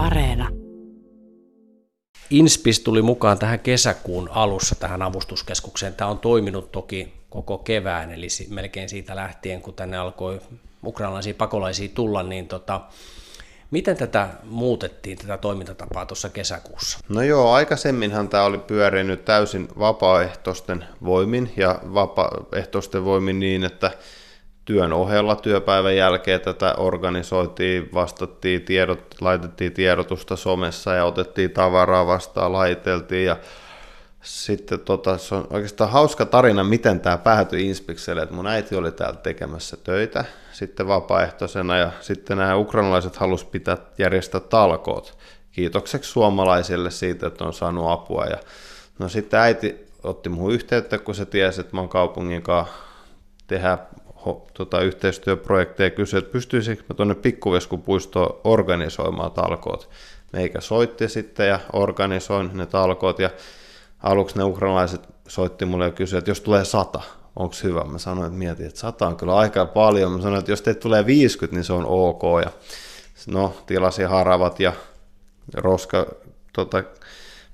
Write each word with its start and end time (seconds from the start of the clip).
Areena. 0.00 0.48
Inspis 2.30 2.80
tuli 2.80 3.02
mukaan 3.02 3.38
tähän 3.38 3.60
kesäkuun 3.60 4.28
alussa 4.32 4.74
tähän 4.74 5.02
avustuskeskukseen. 5.02 5.94
Tämä 5.94 6.10
on 6.10 6.18
toiminut 6.18 6.72
toki 6.72 7.12
koko 7.30 7.58
kevään, 7.58 8.12
eli 8.12 8.26
melkein 8.50 8.88
siitä 8.88 9.16
lähtien, 9.16 9.62
kun 9.62 9.74
tänne 9.74 9.98
alkoi 9.98 10.40
ukrainalaisia 10.84 11.34
pakolaisia 11.34 11.88
tulla, 11.94 12.22
niin 12.22 12.48
tota, 12.48 12.80
Miten 13.70 13.96
tätä 13.96 14.28
muutettiin, 14.44 15.18
tätä 15.18 15.38
toimintatapaa 15.38 16.06
tuossa 16.06 16.28
kesäkuussa? 16.28 16.98
No 17.08 17.22
joo, 17.22 17.52
aikaisemminhan 17.52 18.28
tämä 18.28 18.44
oli 18.44 18.58
pyörinyt 18.58 19.24
täysin 19.24 19.68
vapaaehtoisten 19.78 20.84
voimin 21.04 21.52
ja 21.56 21.80
vapaaehtoisten 21.94 23.04
voimin 23.04 23.40
niin, 23.40 23.64
että 23.64 23.90
työn 24.64 24.92
ohella 24.92 25.36
työpäivän 25.36 25.96
jälkeen 25.96 26.40
tätä 26.40 26.74
organisoitiin, 26.76 27.88
vastattiin 27.94 28.62
tiedot, 28.62 29.14
laitettiin 29.20 29.72
tiedotusta 29.72 30.36
somessa 30.36 30.94
ja 30.94 31.04
otettiin 31.04 31.50
tavaraa 31.50 32.06
vastaan, 32.06 32.52
laiteltiin 32.52 33.26
ja 33.26 33.36
sitten 34.22 34.80
tota, 34.80 35.18
se 35.18 35.34
on 35.34 35.46
oikeastaan 35.50 35.90
hauska 35.90 36.26
tarina, 36.26 36.64
miten 36.64 37.00
tämä 37.00 37.18
päätyi 37.18 37.68
Inspikselle, 37.68 38.22
että 38.22 38.34
mun 38.34 38.46
äiti 38.46 38.76
oli 38.76 38.92
täällä 38.92 39.20
tekemässä 39.20 39.76
töitä 39.76 40.24
sitten 40.52 40.88
vapaaehtoisena 40.88 41.76
ja 41.76 41.90
sitten 42.00 42.38
nämä 42.38 42.56
ukrainalaiset 42.56 43.16
halusi 43.16 43.46
pitää 43.46 43.76
järjestää 43.98 44.40
talkoot. 44.40 45.18
Kiitokseksi 45.52 46.10
suomalaisille 46.10 46.90
siitä, 46.90 47.26
että 47.26 47.44
on 47.44 47.52
saanut 47.52 47.90
apua 47.90 48.24
ja 48.24 48.38
no 48.98 49.08
sitten 49.08 49.40
äiti 49.40 49.86
otti 50.02 50.28
muuhun 50.28 50.52
yhteyttä, 50.52 50.98
kun 50.98 51.14
se 51.14 51.26
tiesi, 51.26 51.60
että 51.60 51.76
mä 51.76 51.80
oon 51.80 51.88
kaupungin 51.88 52.42
kanssa 52.42 52.74
tehdä 53.46 53.78
tota, 54.54 54.80
yhteistyöprojekteja 54.80 55.86
ja 55.86 55.90
kysyi, 55.90 56.18
että 56.18 56.32
pystyisikö 56.32 56.82
mä 56.88 56.94
tuonne 56.94 57.14
Pikkuveskupuistoon 57.14 58.40
organisoimaan 58.44 59.32
talkoot. 59.32 59.90
Meikä 60.32 60.60
soitti 60.60 61.08
sitten 61.08 61.48
ja 61.48 61.60
organisoin 61.72 62.50
ne 62.54 62.66
talkoot 62.66 63.18
ja 63.18 63.30
aluksi 64.02 64.38
ne 64.38 64.44
ukrainalaiset 64.44 65.08
soitti 65.28 65.64
mulle 65.64 65.84
ja 65.84 65.90
kysyi, 65.90 66.18
että 66.18 66.30
jos 66.30 66.40
tulee 66.40 66.64
sata, 66.64 67.00
onko 67.36 67.54
hyvä? 67.62 67.84
Mä 67.84 67.98
sanoin, 67.98 68.26
että 68.26 68.38
mietin, 68.38 68.66
että 68.66 68.80
sata 68.80 69.06
on 69.06 69.16
kyllä 69.16 69.36
aika 69.36 69.66
paljon. 69.66 70.12
Mä 70.12 70.22
sanoin, 70.22 70.38
että 70.38 70.52
jos 70.52 70.62
teitä 70.62 70.80
tulee 70.80 71.06
50, 71.06 71.56
niin 71.56 71.64
se 71.64 71.72
on 71.72 71.86
ok. 71.86 72.22
Ja 72.44 72.50
no, 73.26 73.54
tilasin 73.66 74.08
haravat 74.08 74.60
ja 74.60 74.72
roska, 75.54 76.06
tota, 76.52 76.82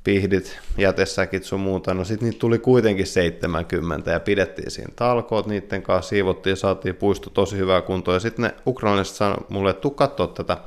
pihdit, 0.07 0.59
jätesäkit 0.79 1.45
sun 1.45 1.61
muuta. 1.61 1.95
No 1.95 2.05
sitten 2.05 2.29
niitä 2.29 2.39
tuli 2.39 2.59
kuitenkin 2.59 3.07
70 3.07 4.11
ja 4.11 4.21
pidettiin 4.21 4.71
siinä 4.71 4.93
talkoot 4.97 5.47
niiden 5.47 5.83
kanssa, 5.83 6.09
siivottiin 6.09 6.53
ja 6.53 6.57
saatiin 6.57 6.97
puisto 6.97 7.31
tosi 7.31 7.57
hyvää 7.57 7.83
kuntoa. 7.83 8.15
Ja 8.15 8.21
sitten 8.21 8.43
ne 8.43 8.55
ukrainalaiset 8.67 9.17
sanoi 9.17 9.47
mulle, 9.49 9.71
että 9.71 9.89
katsoa 9.95 10.27
tätä 10.27 10.59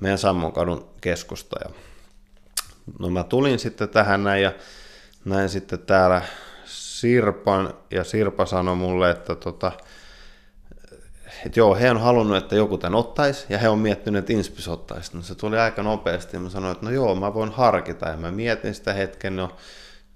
meidän 0.00 0.18
Sammonkadun 0.18 0.88
keskusta. 1.00 1.56
Ja 1.64 1.74
no 2.98 3.10
mä 3.10 3.24
tulin 3.24 3.58
sitten 3.58 3.88
tähän 3.88 4.24
näin 4.24 4.42
ja 4.42 4.52
näin 5.24 5.48
sitten 5.48 5.78
täällä 5.78 6.22
Sirpan, 6.64 7.74
ja 7.90 8.04
Sirpa 8.04 8.46
sanoi 8.46 8.76
mulle, 8.76 9.10
että 9.10 9.34
tota, 9.34 9.72
että 11.46 11.60
joo, 11.60 11.74
he 11.74 11.90
on 11.90 12.00
halunnut, 12.00 12.36
että 12.36 12.56
joku 12.56 12.78
tämän 12.78 12.98
ottaisi, 12.98 13.46
ja 13.48 13.58
he 13.58 13.68
on 13.68 13.78
miettinyt, 13.78 14.18
että 14.18 14.32
Inspis 14.32 14.68
ottaisi. 14.68 15.16
No 15.16 15.22
se 15.22 15.34
tuli 15.34 15.58
aika 15.58 15.82
nopeasti, 15.82 16.36
ja 16.36 16.40
mä 16.40 16.50
sanoin, 16.50 16.72
että 16.72 16.86
no 16.86 16.92
joo, 16.92 17.14
mä 17.14 17.34
voin 17.34 17.50
harkita, 17.50 18.08
ja 18.08 18.16
mä 18.16 18.30
mietin 18.30 18.74
sitä 18.74 18.92
hetken, 18.92 19.36
no 19.36 19.50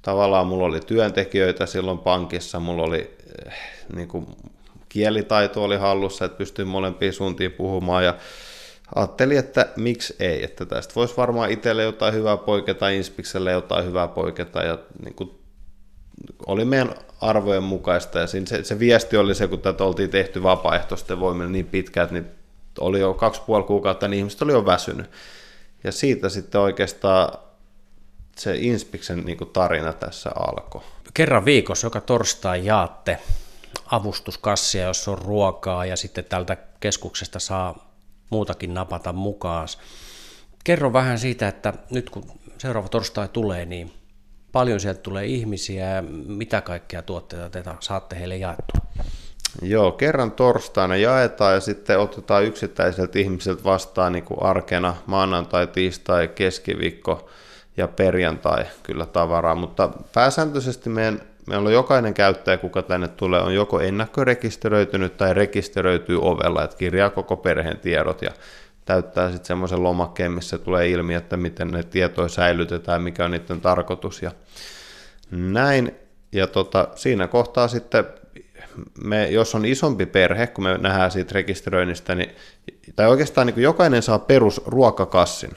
tavallaan 0.03 0.47
mulla 0.47 0.67
oli 0.67 0.81
työntekijöitä 0.81 1.67
silloin 1.67 1.99
pankissa, 1.99 2.61
mulla 2.61 2.83
oli 2.83 3.17
eh, 3.47 3.53
niin 3.95 4.09
kuin, 4.09 4.27
kielitaito 4.89 5.65
oli 5.65 5.77
hallussa, 5.77 6.25
että 6.25 6.39
pystyin 6.39 6.69
molempiin 6.69 7.13
suuntiin 7.13 7.53
puhumaan, 7.53 8.05
ja 8.05 8.15
ajattelin, 8.95 9.39
että 9.39 9.69
miksi 9.77 10.17
ei, 10.21 10.45
että 10.45 10.67
tästä 10.67 10.95
voisi 10.95 11.17
varmaan 11.17 11.51
itselle 11.51 11.83
jotain 11.83 12.15
hyvää 12.15 12.37
poiketa, 12.37 12.89
Inspikselle 12.89 13.53
jotain 13.53 13.85
hyvää 13.85 14.09
poiketa, 14.09 14.63
ja 14.63 14.79
niin 15.05 15.15
kuin, 15.15 15.31
oli 16.47 16.65
meidän 16.65 16.95
arvojen 17.21 17.63
mukaista, 17.63 18.19
ja 18.19 18.27
se, 18.27 18.65
se 18.65 18.79
viesti 18.79 19.17
oli 19.17 19.35
se, 19.35 19.49
kun 19.49 19.61
tätä 19.61 19.85
oltiin 19.85 20.11
tehty 20.11 20.43
vapaaehtoisten 20.43 21.21
voimilla 21.21 21.51
niin 21.51 21.67
pitkään, 21.67 22.09
niin 22.11 22.27
oli 22.81 23.01
jo 23.01 23.15
kaksi 23.15 23.43
puoli 23.47 23.65
kuukautta, 23.65 24.09
niin 24.09 24.19
ihmiset 24.19 24.43
oli 24.43 24.53
jo 24.53 24.67
väsynyt. 24.67 25.11
Ja 25.85 25.93
siitä 25.93 26.29
sitten 26.29 26.61
oikeastaan 26.61 27.39
se 28.37 28.57
Inspiksen 28.57 29.25
niin 29.25 29.39
tarina 29.53 29.93
tässä 29.93 30.31
alkoi. 30.37 30.83
Kerran 31.15 31.45
viikossa, 31.45 31.87
joka 31.87 32.01
torstai 32.01 32.67
jaatte 32.67 33.19
avustuskassia, 33.91 34.87
jos 34.87 35.09
on 35.09 35.19
ruokaa, 35.19 35.87
ja 35.87 35.97
sitten 35.97 36.25
tältä 36.25 36.57
keskuksesta 36.81 37.39
saa 37.39 37.93
muutakin 38.31 38.75
napata 38.75 39.13
mukaan. 39.13 39.69
Kerro 40.65 40.93
vähän 40.93 41.19
siitä, 41.19 41.49
että 41.49 41.73
nyt 41.91 42.11
kun 42.11 42.25
seuraava 42.59 42.89
torstai 42.89 43.29
tulee, 43.29 43.65
niin 43.65 43.93
paljon 44.57 44.81
sieltä 44.81 45.01
tulee 45.01 45.25
ihmisiä 45.25 46.05
mitä 46.27 46.61
kaikkea 46.61 47.03
tuotteita 47.03 47.51
te 47.51 47.63
saatte 47.81 48.19
heille 48.19 48.37
jaettua? 48.37 48.81
Joo, 49.63 49.93
kerran 49.93 50.33
torstaina 50.33 50.97
jaetaan 50.97 51.55
ja 51.55 51.61
sitten 51.61 51.99
otetaan 51.99 52.45
yksittäiseltä 52.45 53.19
ihmiseltä 53.19 53.65
vastaan 53.65 54.13
niin 54.13 54.25
kuin 54.25 54.43
arkena 54.43 54.97
maanantai, 55.07 55.67
tiistai, 55.67 56.29
keskiviikko 56.29 57.31
ja 57.77 57.89
perjantai 57.89 58.65
kyllä 58.83 59.07
tavaraa, 59.07 59.55
mutta 59.55 59.91
pääsääntöisesti 60.15 60.91
meidän, 60.91 61.21
meillä 61.47 61.67
on 61.67 61.73
jokainen 61.73 62.15
käyttäjä, 62.15 62.57
kuka 62.57 62.83
tänne 62.83 63.09
tulee, 63.09 63.41
on 63.41 63.55
joko 63.55 63.81
ennakkorekisteröitynyt 63.81 65.17
tai 65.17 65.35
rekisteröityy 65.35 66.19
ovella, 66.23 66.65
että 66.65 66.77
kirjaa 66.77 67.11
koko 67.11 67.37
perheen 67.37 67.79
tiedot 67.79 68.23
ja 68.23 68.31
täyttää 68.87 69.31
sitten 69.31 69.47
semmoisen 69.47 69.83
lomakkeen, 69.83 70.33
missä 70.33 70.59
tulee 70.59 70.89
ilmi, 70.89 71.15
että 71.15 71.37
miten 71.37 71.71
ne 71.71 71.83
tietoja 71.83 72.29
säilytetään, 72.29 73.03
mikä 73.03 73.25
on 73.25 73.31
niiden 73.31 73.61
tarkoitus 73.61 74.23
ja 74.23 74.31
näin. 75.31 75.95
Ja 76.33 76.47
tota, 76.47 76.89
siinä 76.95 77.29
kohtaa 77.29 77.69
sitten, 77.69 78.05
me, 79.05 79.29
jos 79.29 79.55
on 79.55 79.65
isompi 79.65 80.07
perhe, 80.07 80.47
kun 80.47 80.65
me 80.65 80.79
nähdään 80.79 81.11
siitä 81.11 81.35
rekisteröinnistä, 81.35 82.15
niin, 82.15 82.31
tai 82.97 83.07
oikeastaan 83.07 83.47
niin 83.47 83.63
jokainen 83.63 84.03
saa 84.03 84.19
perusruokakassin. 84.19 85.51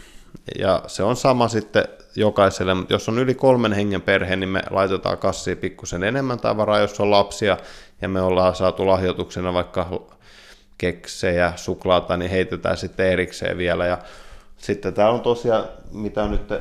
Ja 0.60 0.84
se 0.88 1.04
on 1.04 1.16
sama 1.16 1.48
sitten 1.48 1.84
jokaiselle, 2.16 2.74
mutta 2.74 2.94
jos 2.94 3.10
on 3.10 3.20
yli 3.20 3.36
kolmen 3.36 3.74
hengen 3.74 4.02
perhe, 4.02 4.36
niin 4.36 4.50
me 4.50 4.62
laitetaan 4.70 5.18
kassiin 5.18 5.58
pikkusen 5.58 6.04
enemmän 6.04 6.40
tavaraa, 6.40 6.80
jos 6.80 7.00
on 7.00 7.12
lapsia, 7.12 7.58
ja 8.02 8.10
me 8.10 8.22
ollaan 8.22 8.56
saatu 8.56 8.88
lahjoituksena 8.88 9.54
vaikka 9.54 10.08
keksejä, 10.80 11.54
suklaata, 11.56 12.18
niin 12.18 12.32
heitetään 12.32 12.78
sitten 12.78 13.06
erikseen 13.06 13.58
vielä. 13.58 13.86
Ja 13.86 13.98
sitten 14.58 14.94
tämä 14.94 15.10
on 15.10 15.22
tosiaan, 15.22 15.66
mitä 15.92 16.24
on 16.24 16.32
nyt 16.32 16.54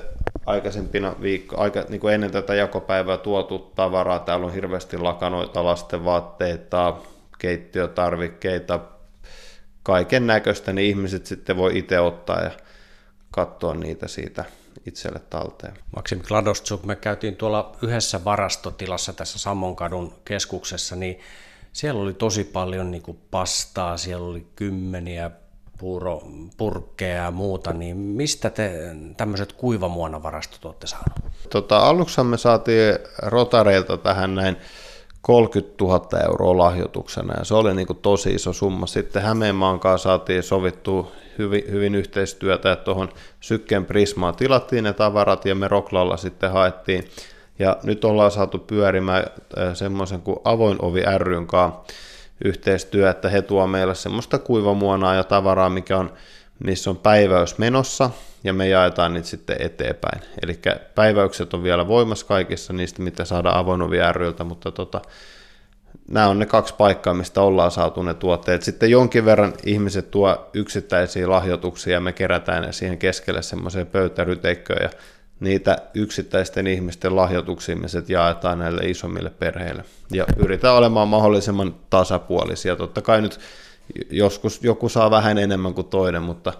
aikaisempina 0.46 1.14
viikko, 1.20 1.60
aika, 1.60 1.84
niin 1.88 2.00
kuin 2.00 2.14
ennen 2.14 2.30
tätä 2.30 2.54
jakopäivää 2.54 3.16
tuotu 3.16 3.58
tavaraa. 3.58 4.18
Täällä 4.18 4.46
on 4.46 4.54
hirveästi 4.54 4.98
lakanoita, 4.98 5.64
lasten 5.64 6.04
vaatteita, 6.04 6.96
keittiötarvikkeita, 7.38 8.80
kaiken 9.82 10.26
näköistä, 10.26 10.72
niin 10.72 10.88
ihmiset 10.88 11.26
sitten 11.26 11.56
voi 11.56 11.78
itse 11.78 12.00
ottaa 12.00 12.42
ja 12.42 12.50
katsoa 13.30 13.74
niitä 13.74 14.08
siitä 14.08 14.44
itselle 14.86 15.20
talteen. 15.30 15.74
Maksim 15.96 16.20
Kladostsuk, 16.28 16.84
me 16.84 16.96
käytiin 16.96 17.36
tuolla 17.36 17.76
yhdessä 17.82 18.24
varastotilassa 18.24 19.12
tässä 19.12 19.38
Sammonkadun 19.38 20.14
keskuksessa, 20.24 20.96
niin 20.96 21.20
siellä 21.78 22.02
oli 22.02 22.14
tosi 22.14 22.44
paljon 22.44 22.90
niin 22.90 23.02
kuin 23.02 23.18
pastaa, 23.30 23.96
siellä 23.96 24.26
oli 24.26 24.46
kymmeniä 24.56 25.30
puuro, 25.78 26.22
purkkeja 26.56 27.24
ja 27.24 27.30
muuta, 27.30 27.72
niin 27.72 27.96
mistä 27.96 28.50
te 28.50 28.72
tämmöiset 29.16 29.52
kuivamuonavarastot 29.52 30.64
olette 30.64 30.86
saaneet? 30.86 31.32
Tota, 31.50 31.78
aluksi 31.78 32.22
me 32.22 32.36
saatiin 32.36 32.98
rotareilta 33.22 33.96
tähän 33.96 34.34
näin 34.34 34.56
30 35.20 35.84
000 35.84 36.20
euroa 36.26 36.58
lahjoituksena 36.58 37.34
ja 37.38 37.44
se 37.44 37.54
oli 37.54 37.74
niin 37.74 37.86
kuin 37.86 37.98
tosi 37.98 38.30
iso 38.30 38.52
summa. 38.52 38.86
Sitten 38.86 39.22
Hämeenmaan 39.22 39.80
kanssa 39.80 40.08
saatiin 40.08 40.42
sovittua 40.42 41.12
hyvin, 41.38 41.62
hyvin 41.70 41.94
yhteistyötä, 41.94 42.72
että 42.72 42.84
tuohon 42.84 43.08
Sykkeen 43.40 43.84
Prismaan 43.84 44.36
tilattiin 44.36 44.84
ne 44.84 44.92
tavarat 44.92 45.44
ja 45.44 45.54
me 45.54 45.68
Roklalla 45.68 46.16
sitten 46.16 46.52
haettiin 46.52 47.04
ja 47.58 47.76
nyt 47.82 48.04
ollaan 48.04 48.30
saatu 48.30 48.58
pyörimään 48.58 49.24
semmoisen 49.74 50.22
kuin 50.22 50.38
avoin 50.44 50.76
ovi 50.82 51.02
ryn 51.18 51.46
kanssa 51.46 51.80
yhteistyö, 52.44 53.10
että 53.10 53.28
he 53.28 53.42
tuo 53.42 53.66
meille 53.66 53.94
semmoista 53.94 54.38
kuivamuonaa 54.38 55.14
ja 55.14 55.24
tavaraa, 55.24 55.70
mikä 55.70 55.98
on, 55.98 56.12
missä 56.64 56.90
on 56.90 56.96
päiväys 56.96 57.58
menossa, 57.58 58.10
ja 58.44 58.52
me 58.52 58.68
jaetaan 58.68 59.14
niitä 59.14 59.28
sitten 59.28 59.56
eteenpäin. 59.60 60.22
Eli 60.42 60.58
päiväykset 60.94 61.54
on 61.54 61.62
vielä 61.62 61.88
voimassa 61.88 62.26
kaikissa 62.26 62.72
niistä, 62.72 63.02
mitä 63.02 63.24
saadaan 63.24 63.56
avoin 63.56 63.82
ovi 63.82 63.98
ryltä, 64.12 64.44
mutta 64.44 64.70
tota, 64.72 65.00
nämä 66.08 66.28
on 66.28 66.38
ne 66.38 66.46
kaksi 66.46 66.74
paikkaa, 66.74 67.14
mistä 67.14 67.40
ollaan 67.40 67.70
saatu 67.70 68.02
ne 68.02 68.14
tuotteet. 68.14 68.62
Sitten 68.62 68.90
jonkin 68.90 69.24
verran 69.24 69.52
ihmiset 69.64 70.10
tuo 70.10 70.50
yksittäisiä 70.54 71.30
lahjoituksia 71.30 71.92
ja 71.92 72.00
me 72.00 72.12
kerätään 72.12 72.62
ne 72.62 72.72
siihen 72.72 72.98
keskelle 72.98 73.42
semmoiseen 73.42 73.86
pöytäryteikköön 73.86 74.82
ja 74.82 74.90
niitä 75.40 75.78
yksittäisten 75.94 76.66
ihmisten 76.66 77.16
lahjoituksia 77.16 77.76
me 77.76 77.86
jaetaan 78.08 78.58
näille 78.58 78.82
isommille 78.82 79.30
perheille. 79.30 79.84
Ja 80.12 80.26
pyritään 80.38 80.74
olemaan 80.74 81.08
mahdollisimman 81.08 81.74
tasapuolisia. 81.90 82.76
Totta 82.76 83.02
kai 83.02 83.22
nyt 83.22 83.40
joskus 84.10 84.62
joku 84.62 84.88
saa 84.88 85.10
vähän 85.10 85.38
enemmän 85.38 85.74
kuin 85.74 85.86
toinen, 85.86 86.22
mutta 86.22 86.52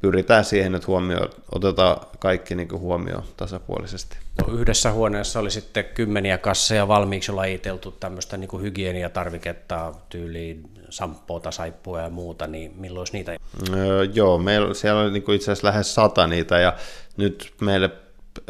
pyritään 0.00 0.44
siihen, 0.44 0.74
että 0.74 0.86
huomio, 0.86 1.30
otetaan 1.54 1.96
kaikki 2.18 2.54
niin 2.54 2.68
kuin 2.68 2.80
huomioon 2.80 3.24
tasapuolisesti. 3.36 4.16
No, 4.40 4.54
yhdessä 4.54 4.92
huoneessa 4.92 5.40
oli 5.40 5.50
sitten 5.50 5.84
kymmeniä 5.84 6.38
kasseja 6.38 6.88
valmiiksi 6.88 7.32
lajiteltu 7.32 7.90
tämmöistä 7.90 8.36
niin 8.36 8.48
kuin 8.48 8.62
hygieniatarviketta, 8.62 9.94
tyyliin 10.08 10.70
samppoota, 10.90 11.50
saippua 11.50 12.00
ja 12.00 12.10
muuta, 12.10 12.46
niin 12.46 12.72
milloin 12.76 13.06
niitä? 13.12 13.36
Öö, 13.74 14.04
joo, 14.04 14.38
meillä 14.38 14.74
siellä 14.74 15.00
oli 15.00 15.10
niin 15.10 15.22
kuin 15.22 15.36
itse 15.36 15.52
asiassa 15.52 15.66
lähes 15.66 15.94
sata 15.94 16.26
niitä 16.26 16.58
ja 16.58 16.76
nyt 17.16 17.52
meille 17.60 17.90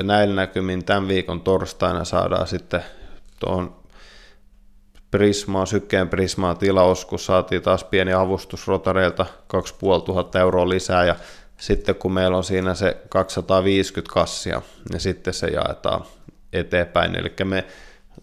näillä 0.02 0.34
näkymin 0.34 0.84
tämän 0.84 1.08
viikon 1.08 1.40
torstaina 1.40 2.04
saadaan 2.04 2.46
sitten 2.46 2.84
tuohon 3.40 3.80
Prismaa, 5.10 5.66
sykkeen 5.66 6.08
Prismaa 6.08 6.54
tilaus, 6.54 7.04
kun 7.04 7.18
saatiin 7.18 7.62
taas 7.62 7.84
pieni 7.84 8.12
avustus 8.12 8.68
Rotareilta 8.68 9.26
2500 9.46 10.40
euroa 10.40 10.68
lisää 10.68 11.04
ja 11.04 11.16
sitten 11.56 11.94
kun 11.94 12.12
meillä 12.12 12.36
on 12.36 12.44
siinä 12.44 12.74
se 12.74 12.96
250 13.08 14.14
kassia, 14.14 14.62
niin 14.92 15.00
sitten 15.00 15.34
se 15.34 15.46
jaetaan 15.46 16.04
eteenpäin. 16.52 17.16
Eli 17.16 17.34
me 17.44 17.64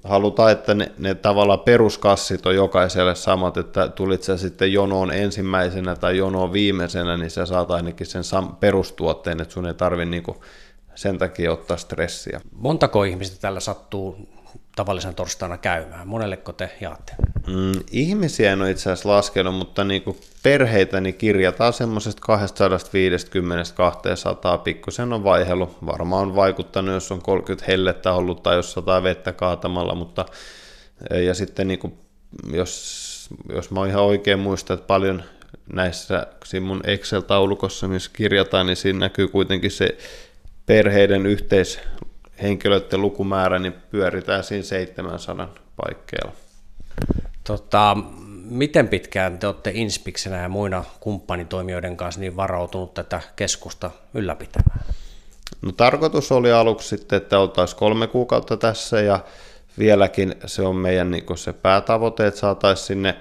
halutaan, 0.04 0.52
että 0.52 0.74
ne, 0.74 0.92
ne 0.98 1.16
tavallaan 1.16 1.60
peruskassit 1.60 2.46
on 2.46 2.56
jokaiselle 2.56 3.16
samat, 3.16 3.58
että 3.58 3.88
tulit 3.88 4.24
se 4.24 4.38
sitten 4.38 4.74
jonoon 4.74 5.12
ensimmäisenä 5.12 5.96
tai 5.96 6.18
jonoon 6.18 6.54
viimeisenä, 6.54 7.18
niin 7.18 7.32
sä 7.32 7.46
saat 7.46 7.72
ainakin 7.72 8.08
sen 8.08 8.24
sam- 8.24 8.56
perustuotteen, 8.60 9.42
että 9.42 9.54
sun 9.54 9.68
ei 9.68 9.74
tarvitse 9.74 10.10
niinku 10.10 10.44
sen 10.98 11.18
takia 11.18 11.52
ottaa 11.52 11.78
stressiä. 11.78 12.42
Montako 12.52 13.04
ihmistä 13.04 13.38
tällä 13.42 13.60
sattuu 13.60 14.30
tavallisen 14.76 15.16
torstaina 15.16 15.58
käymään? 15.58 16.08
Monelleko 16.08 16.54
te 16.54 16.70
jaatte? 16.82 17.14
Mm, 17.48 17.72
ihmisiä 17.92 18.54
en 18.54 18.62
ole 18.62 18.72
itse 18.72 18.92
asiassa 18.92 19.10
laskenut, 19.10 19.56
mutta 19.56 19.84
niin 19.84 20.02
kuin 20.02 20.18
perheitä 20.44 21.02
niin 21.02 21.16
kirjataan 21.16 21.74
semmoisesta 21.74 22.22
250-200 24.58 24.62
pikkusen 24.64 25.14
on 25.14 25.24
vaihelu. 25.24 25.76
Varmaan 25.86 26.22
on 26.22 26.36
vaikuttanut, 26.36 26.94
jos 26.94 27.12
on 27.12 27.22
30 27.22 27.66
hellettä 27.68 28.14
ollut 28.14 28.44
tai 28.44 28.56
jos 28.56 28.72
100 28.72 29.04
vettä 29.04 29.32
kaatamalla, 29.32 29.96
mutta 29.96 30.26
ja 31.26 31.34
sitten 31.34 31.68
niin 31.68 31.80
kuin, 31.80 31.98
jos, 32.54 33.30
jos 33.50 33.72
mä 33.72 33.88
ihan 33.88 34.04
oikein 34.04 34.40
muistan, 34.40 34.78
että 34.78 34.88
paljon 34.88 35.24
näissä 35.74 36.28
siinä 36.46 36.66
mun 36.66 36.82
Excel-taulukossa, 36.84 37.88
missä 37.88 38.12
kirjataan, 38.14 38.66
niin 38.66 38.78
siinä 38.78 39.00
näkyy 39.00 39.28
kuitenkin 39.28 39.72
se 39.72 39.98
perheiden 40.68 41.26
yhteishenkilöiden 41.26 43.02
lukumäärä, 43.02 43.60
niin 43.60 43.74
pyöritään 43.92 44.44
siinä 44.44 44.64
700 44.64 45.54
paikkeilla. 45.76 46.32
Tota, 47.44 47.98
miten 48.50 48.88
pitkään 48.88 49.40
te 49.40 49.48
olette 49.48 49.72
Inspiksenä 49.74 50.42
ja 50.42 50.50
muina 50.50 50.84
kumppanitoimijoiden 51.00 51.98
kanssa 51.98 52.22
niin 52.22 52.36
varautunut 52.36 52.94
tätä 52.94 53.22
keskusta 53.36 53.92
ylläpitämään? 54.14 54.80
No 55.62 55.72
tarkoitus 55.72 56.32
oli 56.32 56.52
aluksi 56.52 56.88
sitten, 56.88 57.18
että 57.18 57.40
oltaisiin 57.40 57.80
kolme 57.80 58.08
kuukautta 58.08 58.58
tässä 58.58 59.02
ja 59.02 59.20
vieläkin 59.80 60.36
se 60.46 60.62
on 60.62 60.76
meidän 60.76 61.12
niin 61.12 61.38
se 61.38 61.54
päätavoite, 61.54 62.28
että 62.28 62.40
saataisiin 62.40 62.88
sinne 62.88 63.16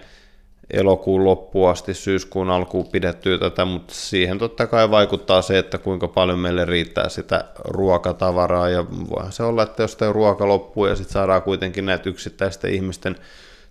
elokuun 0.70 1.24
loppuun 1.24 1.70
asti, 1.70 1.94
syyskuun 1.94 2.50
alkuun 2.50 2.86
pidettyä 2.86 3.38
tätä, 3.38 3.64
mutta 3.64 3.94
siihen 3.94 4.38
totta 4.38 4.66
kai 4.66 4.90
vaikuttaa 4.90 5.42
se, 5.42 5.58
että 5.58 5.78
kuinka 5.78 6.08
paljon 6.08 6.38
meille 6.38 6.64
riittää 6.64 7.08
sitä 7.08 7.44
ruokatavaraa. 7.64 8.68
Ja 8.68 8.84
voihan 9.10 9.32
se 9.32 9.42
olla, 9.42 9.62
että 9.62 9.82
jos 9.82 9.96
tämä 9.96 10.12
ruoka 10.12 10.48
loppuu 10.48 10.86
ja 10.86 10.96
sitten 10.96 11.12
saadaan 11.12 11.42
kuitenkin 11.42 11.86
näitä 11.86 12.08
yksittäisten 12.08 12.74
ihmisten 12.74 13.16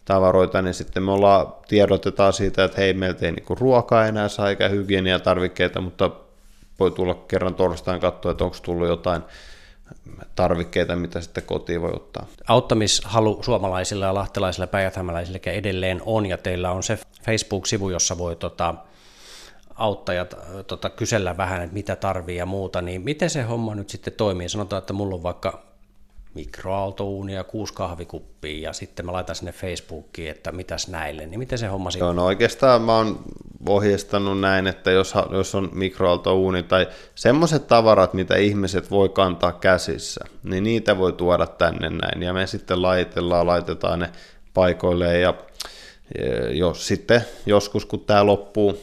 tavaroita, 0.05 0.61
niin 0.61 0.73
sitten 0.73 1.03
me 1.03 1.11
ollaan, 1.11 1.47
tiedotetaan 1.67 2.33
siitä, 2.33 2.63
että 2.63 2.81
hei, 2.81 2.93
meiltä 2.93 3.25
ei 3.25 3.31
niinku 3.31 3.55
ruokaa 3.55 4.05
enää 4.05 4.27
saa 4.27 4.49
eikä 4.49 4.69
hygieniatarvikkeita, 4.69 5.81
mutta 5.81 6.11
voi 6.79 6.91
tulla 6.91 7.15
kerran 7.27 7.55
torstain 7.55 8.01
katsoa, 8.01 8.31
että 8.31 8.43
onko 8.43 8.57
tullut 8.63 8.87
jotain 8.87 9.21
tarvikkeita, 10.35 10.95
mitä 10.95 11.21
sitten 11.21 11.43
kotiin 11.43 11.81
voi 11.81 11.91
ottaa. 11.93 12.25
Auttamishalu 12.47 13.43
suomalaisilla 13.43 14.05
ja 14.05 14.13
lahtelaisilla 14.13 14.67
päijäthämäläisillä 14.67 15.39
edelleen 15.45 16.01
on, 16.05 16.25
ja 16.25 16.37
teillä 16.37 16.71
on 16.71 16.83
se 16.83 16.99
Facebook-sivu, 17.25 17.89
jossa 17.89 18.17
voi 18.17 18.35
tota, 18.35 18.75
auttajat 19.75 20.35
tota, 20.67 20.89
kysellä 20.89 21.37
vähän, 21.37 21.61
että 21.61 21.73
mitä 21.73 21.95
tarvii 21.95 22.37
ja 22.37 22.45
muuta, 22.45 22.81
niin 22.81 23.01
miten 23.01 23.29
se 23.29 23.43
homma 23.43 23.75
nyt 23.75 23.89
sitten 23.89 24.13
toimii? 24.13 24.49
Sanotaan, 24.49 24.77
että 24.77 24.93
mulla 24.93 25.15
on 25.15 25.23
vaikka 25.23 25.65
mikroaaltouuni 26.33 27.33
ja 27.33 27.43
kuusi 27.43 27.73
kahvikuppia 27.73 28.69
ja 28.69 28.73
sitten 28.73 29.05
mä 29.05 29.13
laitan 29.13 29.35
sinne 29.35 29.51
Facebookiin, 29.51 30.31
että 30.31 30.51
mitäs 30.51 30.87
näille, 30.87 31.25
niin 31.25 31.39
miten 31.39 31.57
se 31.57 31.67
homma 31.67 31.91
sitten? 31.91 32.05
Joo, 32.05 32.13
no 32.13 32.25
oikeastaan 32.25 32.81
mä 32.81 32.97
oon 32.97 33.19
ohjeistanut 33.67 34.39
näin, 34.39 34.67
että 34.67 34.91
jos, 34.91 35.13
jos 35.31 35.55
on 35.55 35.69
mikroaaltouuni 35.73 36.63
tai 36.63 36.87
semmoiset 37.15 37.67
tavarat, 37.67 38.13
mitä 38.13 38.35
ihmiset 38.35 38.91
voi 38.91 39.09
kantaa 39.09 39.51
käsissä, 39.51 40.25
niin 40.43 40.63
niitä 40.63 40.97
voi 40.97 41.13
tuoda 41.13 41.47
tänne 41.47 41.89
näin. 41.89 42.23
Ja 42.23 42.33
me 42.33 42.47
sitten 42.47 42.81
laitellaan, 42.81 43.47
laitetaan 43.47 43.99
ne 43.99 44.09
paikoilleen 44.53 45.21
ja 45.21 45.33
jos 46.51 46.87
sitten 46.87 47.21
joskus 47.45 47.85
kun 47.85 47.99
tämä 47.99 48.25
loppuu, 48.25 48.77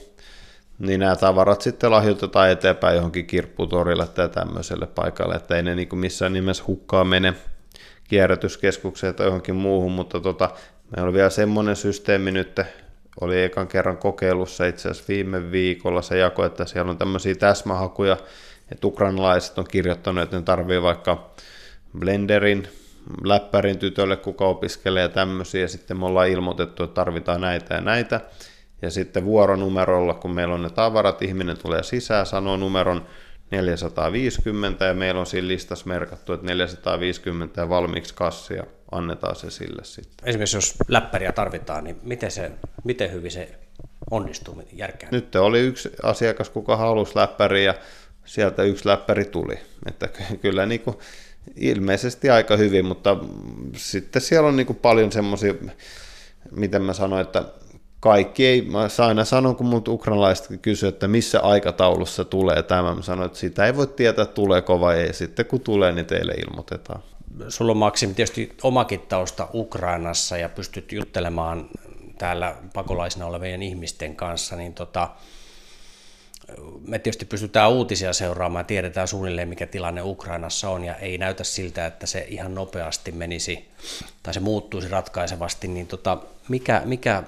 niin 0.79 1.01
nämä 1.01 1.17
tavarat 1.17 1.61
sitten 1.61 1.91
lahjoitetaan 1.91 2.51
eteenpäin 2.51 2.97
johonkin 2.97 3.27
kirpputorille 3.27 4.07
tai 4.07 4.29
tämmöiselle 4.29 4.87
paikalle, 4.87 5.35
että 5.35 5.57
ei 5.57 5.63
ne 5.63 5.75
niin 5.75 5.99
missään 5.99 6.33
nimessä 6.33 6.65
hukkaa 6.67 7.05
mene 7.05 7.35
kierrätyskeskukseen 8.09 9.15
tai 9.15 9.27
johonkin 9.27 9.57
muuhun, 9.57 9.93
mutta 9.93 10.21
tota, 10.21 10.51
meillä 10.91 11.09
oli 11.09 11.17
vielä 11.17 11.31
semmoinen 11.31 11.77
systeemi 11.77 12.31
nyt, 12.33 12.61
oli 13.21 13.43
ekan 13.43 13.69
kerran 13.69 13.97
kokeilussa 13.97 14.67
itse 14.67 14.89
asiassa 14.89 15.09
viime 15.09 15.51
viikolla 15.53 16.03
se 16.03 16.19
jako, 16.19 16.45
että 16.45 16.65
siellä 16.65 16.91
on 16.91 16.99
tämmöisiä 16.99 17.35
täsmähakuja, 17.35 18.17
että 18.73 18.87
ukrainalaiset 18.87 19.59
on 19.59 19.65
kirjoittanut, 19.71 20.25
että 20.25 20.37
ne 20.37 20.43
tarvii 20.43 20.83
vaikka 20.83 21.31
blenderin, 21.99 22.69
läppärin 23.25 23.79
tytölle, 23.79 24.17
kuka 24.17 24.45
opiskelee 24.45 25.09
tämmöisiä, 25.09 25.61
ja 25.61 25.69
sitten 25.69 25.99
me 25.99 26.07
ollaan 26.07 26.29
ilmoitettu, 26.29 26.85
että 26.85 26.95
tarvitaan 26.95 27.41
näitä 27.41 27.75
ja 27.75 27.81
näitä, 27.81 28.21
ja 28.83 28.91
sitten 28.91 29.25
vuoronumerolla, 29.25 30.15
kun 30.15 30.35
meillä 30.35 30.55
on 30.55 30.63
ne 30.63 30.71
tavarat, 30.71 31.23
ihminen 31.23 31.59
tulee 31.59 31.83
sisään, 31.83 32.27
sanoo 32.27 32.57
numeron 32.57 33.07
450 33.51 34.85
ja 34.85 34.95
meillä 34.95 35.21
on 35.21 35.27
siinä 35.27 35.49
listassa 35.49 35.87
merkattu, 35.87 36.33
että 36.33 36.47
450 36.47 37.61
ja 37.61 37.69
valmiiksi 37.69 38.15
kassia, 38.15 38.65
annetaan 38.93 39.37
se 39.37 39.51
sille 39.51 39.85
sitten. 39.85 40.29
Esimerkiksi 40.29 40.57
jos 40.57 40.75
läppäriä 40.89 41.33
tarvitaan, 41.33 41.85
niin 41.85 42.01
miten, 42.03 42.31
se, 42.31 42.51
miten 42.85 43.13
hyvin 43.13 43.31
se 43.31 43.59
onnistuu 44.11 44.63
järkään? 44.73 45.13
Nyt 45.13 45.37
oli 45.37 45.61
yksi 45.61 45.91
asiakas, 46.03 46.51
kuka 46.51 46.77
halusi 46.77 47.13
läppäriä 47.17 47.65
ja 47.65 47.75
sieltä 48.25 48.63
yksi 48.63 48.89
läppäri 48.89 49.25
tuli. 49.25 49.59
Että 49.87 50.09
kyllä 50.43 50.67
niin 50.67 50.81
kuin 50.81 50.97
ilmeisesti 51.57 52.31
aika 52.31 52.57
hyvin, 52.57 52.85
mutta 52.85 53.17
sitten 53.77 54.23
siellä 54.23 54.49
on 54.49 54.57
niin 54.57 54.67
kuin 54.67 54.77
paljon 54.77 55.13
semmoisia, 55.13 55.55
miten 56.51 56.83
mä 56.83 56.93
sanoin, 56.93 57.23
että 57.23 57.45
kaikki 58.01 58.47
ei, 58.47 58.63
mä 58.63 58.89
aina 58.99 59.25
sanon, 59.25 59.57
kun 59.57 59.67
multa 59.67 59.91
ukrainalaiset 59.91 60.49
kysyy, 60.63 60.89
että 60.89 61.09
missä 61.09 61.41
aikataulussa 61.41 62.25
tulee 62.25 62.63
tämä, 62.63 62.95
mä 62.95 63.03
sanon, 63.03 63.27
että 63.27 63.39
sitä 63.39 63.67
ei 63.67 63.77
voi 63.77 63.87
tietää, 63.87 64.27
tuleeko 64.27 64.81
vai 64.81 65.01
ei, 65.01 65.13
sitten 65.13 65.47
kun 65.47 65.61
tulee, 65.61 65.93
niin 65.93 66.07
teille 66.07 66.33
ilmoitetaan. 66.33 67.03
Sulla 67.49 67.73
on 67.73 67.77
Maksim 67.77 68.15
tietysti 68.15 68.57
omakin 68.63 69.01
tausta 69.01 69.49
Ukrainassa 69.55 70.37
ja 70.37 70.49
pystyt 70.49 70.93
juttelemaan 70.93 71.69
täällä 72.19 72.57
pakolaisina 72.73 73.27
olevien 73.27 73.63
ihmisten 73.63 74.17
kanssa, 74.17 74.57
niin 74.57 74.75
tota, 74.75 75.09
me 76.87 76.99
tietysti 76.99 77.25
pystytään 77.25 77.71
uutisia 77.71 78.13
seuraamaan, 78.13 78.67
tiedetään 78.67 79.09
suunnilleen 79.09 79.49
mikä 79.49 79.67
tilanne 79.67 80.03
Ukrainassa 80.03 80.71
on 80.71 80.85
ja 80.85 80.97
ei 80.97 81.19
näytä 81.19 81.45
siltä, 81.45 81.87
että 81.87 82.07
se 82.07 82.27
ihan 82.29 82.55
nopeasti 82.55 83.13
menisi 83.13 83.69
tai 84.23 84.35
se 84.35 84.41
muuttuisi 84.41 84.89
ratkaisevasti, 84.89 85.69
niin 85.69 85.87
tota, 85.87 86.19
mikä, 86.49 86.83
mikä 86.85 87.23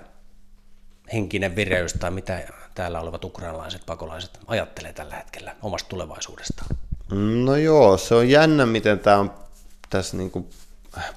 henkinen 1.12 1.56
vireys 1.56 1.92
tai 1.92 2.10
mitä 2.10 2.42
täällä 2.74 3.00
olevat 3.00 3.24
ukrainalaiset 3.24 3.82
pakolaiset 3.86 4.38
ajattelee 4.46 4.92
tällä 4.92 5.14
hetkellä 5.14 5.56
omasta 5.62 5.88
tulevaisuudestaan? 5.88 6.76
No 7.44 7.56
joo, 7.56 7.96
se 7.96 8.14
on 8.14 8.28
jännä, 8.28 8.66
miten 8.66 8.98
tämä 8.98 9.18
on 9.18 9.43
tässä 9.90 10.16
niin 10.16 10.30
kuin 10.30 10.46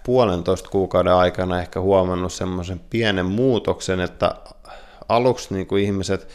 puolentoista 0.03 0.69
kuukauden 0.69 1.13
aikana 1.13 1.61
ehkä 1.61 1.79
huomannut 1.79 2.33
semmoisen 2.33 2.81
pienen 2.89 3.25
muutoksen, 3.25 3.99
että 3.99 4.35
aluksi 5.09 5.53
niin 5.53 5.67
kuin 5.67 5.83
ihmiset 5.83 6.27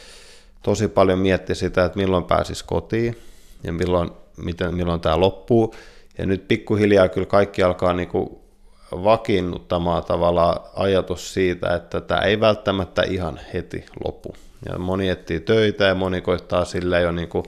tosi 0.63 0.89
paljon 0.89 1.19
mietti 1.19 1.55
sitä, 1.55 1.85
että 1.85 1.99
milloin 1.99 2.25
pääsis 2.25 2.63
kotiin 2.63 3.19
ja 3.65 3.73
milloin, 3.73 4.11
miten, 4.37 4.75
milloin 4.75 5.01
tämä 5.01 5.21
loppuu. 5.21 5.75
Ja 6.19 6.27
nyt 6.27 6.49
pikkuhiljaa 6.49 7.09
kyllä 7.09 7.27
kaikki 7.27 7.63
alkaa 7.63 7.93
niin 7.93 8.09
kuin 8.09 8.29
vakiinnuttamaan 8.93 10.05
tavallaan 10.05 10.61
ajatus 10.75 11.35
siitä, 11.35 11.75
että 11.75 12.01
tämä 12.01 12.21
ei 12.21 12.41
välttämättä 12.41 13.03
ihan 13.03 13.41
heti 13.55 13.85
lopu. 14.05 14.35
Ja 14.69 14.79
moni 14.79 15.09
etsii 15.09 15.41
töitä 15.41 15.85
ja 15.85 15.95
moni 15.95 16.21
koittaa 16.21 16.65
sillä 16.65 17.01
jo 17.01 17.13
niin 17.13 17.29
kuin 17.29 17.45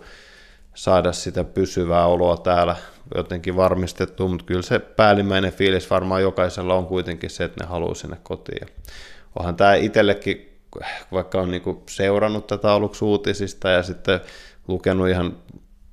saada 0.75 1.13
sitä 1.13 1.45
pysyvää 1.45 2.07
oloa 2.07 2.37
täällä 2.37 2.77
jotenkin 3.15 3.57
varmistettua, 3.57 4.29
mutta 4.29 4.45
kyllä 4.45 4.63
se 4.63 4.79
päällimmäinen 4.79 5.53
fiilis 5.53 5.91
varmaan 5.91 6.23
jokaisella 6.23 6.75
on 6.75 6.87
kuitenkin 6.87 7.31
se, 7.31 7.45
että 7.45 7.65
ne 7.65 7.71
haluaa 7.71 7.95
sinne 7.95 8.17
kotiin. 8.23 8.69
Onhan 9.39 9.57
tämä 9.57 9.75
itsellekin, 9.75 10.59
vaikka 11.13 11.41
on 11.41 11.51
niinku 11.51 11.83
seurannut 11.91 12.47
tätä 12.47 12.73
aluksi 12.73 13.05
uutisista 13.05 13.69
ja 13.69 13.83
sitten 13.83 14.21
lukenut 14.69 15.09
ihan 15.09 15.37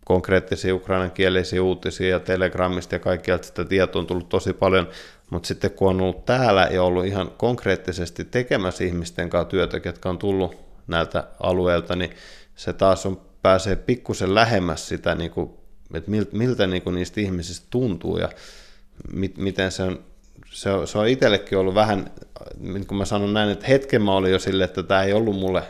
konkreettisia 0.05 0.75
ukrainankielisiä 0.75 1.63
uutisia 1.63 2.09
ja 2.09 2.19
Telegramista 2.19 2.95
ja 2.95 2.99
kaikkialta 2.99 3.47
sitä 3.47 3.65
tietoa 3.65 3.99
on 3.99 4.07
tullut 4.07 4.29
tosi 4.29 4.53
paljon, 4.53 4.87
mutta 5.29 5.47
sitten 5.47 5.71
kun 5.71 5.89
on 5.89 6.01
ollut 6.01 6.25
täällä 6.25 6.67
ja 6.71 6.83
ollut 6.83 7.05
ihan 7.05 7.31
konkreettisesti 7.37 8.25
tekemässä 8.25 8.83
ihmisten 8.83 9.29
kanssa 9.29 9.49
työtä, 9.49 9.79
jotka 9.85 10.09
on 10.09 10.17
tullut 10.17 10.55
näiltä 10.87 11.23
alueilta, 11.39 11.95
niin 11.95 12.11
se 12.55 12.73
taas 12.73 13.05
on, 13.05 13.21
pääsee 13.41 13.75
pikkusen 13.75 14.35
lähemmäs 14.35 14.87
sitä, 14.87 15.15
niin 15.15 15.31
kuin, 15.31 15.51
että 15.93 16.11
miltä, 16.11 16.37
miltä 16.37 16.67
niin 16.67 16.81
kuin 16.81 16.95
niistä 16.95 17.21
ihmisistä 17.21 17.67
tuntuu 17.69 18.17
ja 18.17 18.29
mit, 19.13 19.37
miten 19.37 19.71
se 19.71 19.83
on, 19.83 20.03
se 20.51 20.69
on, 20.69 20.87
se 20.87 20.97
on 20.97 21.07
itsellekin 21.07 21.57
ollut 21.57 21.75
vähän, 21.75 22.11
niin 22.57 22.87
kuin 22.87 22.97
mä 22.97 23.05
sanon 23.05 23.33
näin, 23.33 23.49
että 23.49 23.67
hetken 23.67 24.01
mä 24.01 24.15
olin 24.15 24.31
jo 24.31 24.39
sille, 24.39 24.63
että 24.63 24.83
tämä 24.83 25.03
ei 25.03 25.13
ollut 25.13 25.35
mulle 25.35 25.63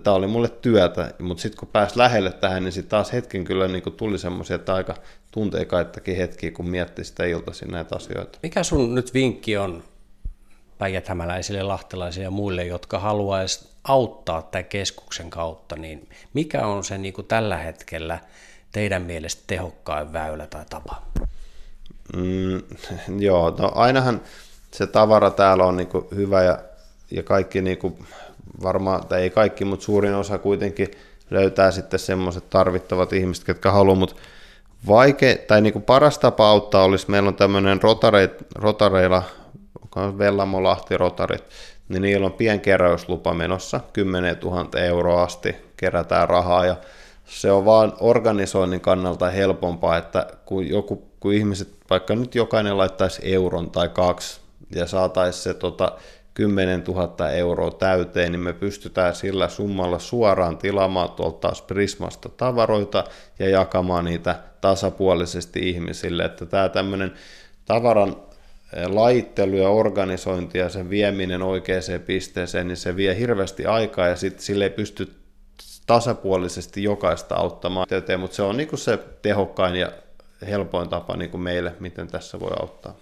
tämä 0.00 0.16
oli 0.16 0.26
mulle 0.26 0.48
työtä, 0.48 1.14
mutta 1.18 1.42
sitten 1.42 1.58
kun 1.58 1.68
pääsi 1.68 1.98
lähelle 1.98 2.32
tähän, 2.32 2.64
niin 2.64 2.72
sitten 2.72 2.90
taas 2.90 3.12
hetken 3.12 3.44
kyllä 3.44 3.68
niin 3.68 3.82
kuin 3.82 3.96
tuli 3.96 4.18
semmoisia, 4.18 4.56
että 4.56 4.74
aika 4.74 4.94
tunteikaittakin 5.30 6.16
hetkiä, 6.16 6.50
kun 6.50 6.70
mietti 6.70 7.04
sitä 7.04 7.24
iltaisin 7.24 7.70
näitä 7.70 7.96
asioita. 7.96 8.38
Mikä 8.42 8.62
sun 8.62 8.94
nyt 8.94 9.14
vinkki 9.14 9.56
on 9.56 9.82
päijäthämäläisille, 10.78 11.62
lahtelaisille 11.62 12.24
ja 12.24 12.30
muille, 12.30 12.64
jotka 12.64 12.98
haluaisi 12.98 13.71
auttaa 13.84 14.42
tämän 14.42 14.64
keskuksen 14.64 15.30
kautta, 15.30 15.76
niin 15.76 16.08
mikä 16.34 16.66
on 16.66 16.84
se 16.84 16.98
niin 16.98 17.14
kuin 17.14 17.26
tällä 17.26 17.56
hetkellä 17.56 18.18
teidän 18.72 19.02
mielestä 19.02 19.42
tehokkain 19.46 20.12
väylä 20.12 20.46
tai 20.46 20.64
tapa? 20.70 21.02
Mm, 22.16 22.62
joo, 23.26 23.56
no 23.58 23.72
ainahan 23.74 24.20
se 24.70 24.86
tavara 24.86 25.30
täällä 25.30 25.64
on 25.64 25.76
niin 25.76 25.88
kuin 25.88 26.04
hyvä 26.14 26.42
ja, 26.42 26.58
ja 27.10 27.22
kaikki 27.22 27.62
niin 27.62 27.78
kuin 27.78 28.06
varmaan, 28.62 29.06
tai 29.06 29.22
ei 29.22 29.30
kaikki, 29.30 29.64
mutta 29.64 29.84
suurin 29.84 30.14
osa 30.14 30.38
kuitenkin 30.38 30.90
löytää 31.30 31.70
sitten 31.70 32.00
semmoiset 32.00 32.50
tarvittavat 32.50 33.12
ihmiset, 33.12 33.48
jotka 33.48 33.72
haluaa, 33.72 33.96
mutta 33.96 34.16
vaike, 34.88 35.44
tai 35.48 35.60
niin 35.60 35.72
kuin 35.72 35.82
paras 35.82 36.18
tapa 36.18 36.48
auttaa 36.48 36.84
olisi, 36.84 37.10
meillä 37.10 37.28
on 37.28 37.34
tämmöinen 37.34 37.82
rotareit, 37.82 38.32
rotareilla, 38.54 39.22
Vellamo 40.18 40.62
Lahti 40.62 40.96
rotarit, 40.96 41.44
niin 41.92 42.02
niillä 42.02 42.26
on 42.26 42.32
pienkeräyslupa 42.32 43.34
menossa, 43.34 43.80
10 43.92 44.36
000 44.44 44.80
euroa 44.80 45.22
asti 45.22 45.56
kerätään 45.76 46.28
rahaa, 46.28 46.66
ja 46.66 46.76
se 47.24 47.52
on 47.52 47.64
vaan 47.64 47.92
organisoinnin 48.00 48.80
kannalta 48.80 49.30
helpompaa, 49.30 49.96
että 49.96 50.26
kun, 50.44 50.68
joku, 50.68 51.08
kun 51.20 51.32
ihmiset, 51.32 51.68
vaikka 51.90 52.16
nyt 52.16 52.34
jokainen 52.34 52.78
laittaisi 52.78 53.34
euron 53.34 53.70
tai 53.70 53.88
kaksi, 53.88 54.40
ja 54.74 54.86
saataisiin 54.86 55.42
se 55.42 55.54
tota, 55.54 55.92
10 56.34 56.84
000 56.88 57.30
euroa 57.30 57.70
täyteen, 57.70 58.32
niin 58.32 58.40
me 58.40 58.52
pystytään 58.52 59.14
sillä 59.14 59.48
summalla 59.48 59.98
suoraan 59.98 60.58
tilaamaan 60.58 61.10
tuolta 61.10 61.38
taas 61.38 61.62
Prismasta 61.62 62.28
tavaroita 62.28 63.04
ja 63.38 63.48
jakamaan 63.48 64.04
niitä 64.04 64.34
tasapuolisesti 64.60 65.68
ihmisille, 65.68 66.24
että 66.24 66.46
tämä 66.46 66.68
tämmöinen 66.68 67.12
tavaran 67.64 68.16
laittelu 68.86 69.56
ja 69.56 69.68
organisointi 69.68 70.58
ja 70.58 70.68
sen 70.68 70.90
vieminen 70.90 71.42
oikeaan 71.42 71.82
pisteeseen, 72.06 72.68
niin 72.68 72.76
se 72.76 72.96
vie 72.96 73.18
hirveästi 73.18 73.66
aikaa 73.66 74.08
ja 74.08 74.16
sitten 74.16 74.42
sille 74.42 74.64
ei 74.64 74.70
pysty 74.70 75.12
tasapuolisesti 75.86 76.82
jokaista 76.82 77.34
auttamaan, 77.34 77.86
mutta 78.18 78.36
se 78.36 78.42
on 78.42 78.56
niin 78.56 78.68
kuin 78.68 78.78
se 78.78 78.98
tehokkain 79.22 79.76
ja 79.76 79.92
helpoin 80.46 80.88
tapa 80.88 81.16
niin 81.16 81.30
kuin 81.30 81.40
meille, 81.40 81.74
miten 81.80 82.08
tässä 82.08 82.40
voi 82.40 82.52
auttaa. 82.60 82.94